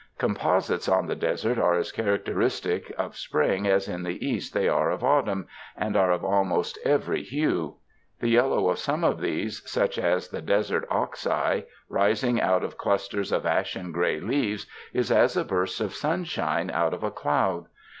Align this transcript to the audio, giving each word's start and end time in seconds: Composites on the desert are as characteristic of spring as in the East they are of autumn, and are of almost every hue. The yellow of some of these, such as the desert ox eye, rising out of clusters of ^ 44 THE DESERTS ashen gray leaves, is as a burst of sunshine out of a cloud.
Composites 0.17 0.89
on 0.89 1.05
the 1.05 1.15
desert 1.15 1.59
are 1.59 1.75
as 1.75 1.91
characteristic 1.91 2.91
of 2.97 3.15
spring 3.15 3.67
as 3.67 3.87
in 3.87 4.01
the 4.01 4.25
East 4.27 4.51
they 4.51 4.67
are 4.67 4.89
of 4.89 5.03
autumn, 5.03 5.45
and 5.77 5.95
are 5.95 6.09
of 6.11 6.25
almost 6.25 6.79
every 6.83 7.21
hue. 7.21 7.75
The 8.19 8.29
yellow 8.29 8.69
of 8.69 8.79
some 8.79 9.03
of 9.03 9.21
these, 9.21 9.61
such 9.69 9.99
as 9.99 10.29
the 10.29 10.41
desert 10.41 10.87
ox 10.89 11.27
eye, 11.27 11.65
rising 11.87 12.41
out 12.41 12.63
of 12.63 12.79
clusters 12.79 13.31
of 13.31 13.43
^ 13.43 13.43
44 13.43 13.43
THE 13.53 13.59
DESERTS 13.59 13.69
ashen 13.77 13.91
gray 13.91 14.19
leaves, 14.19 14.65
is 14.91 15.11
as 15.11 15.37
a 15.37 15.45
burst 15.45 15.79
of 15.79 15.93
sunshine 15.93 16.71
out 16.71 16.95
of 16.95 17.03
a 17.03 17.11
cloud. 17.11 17.65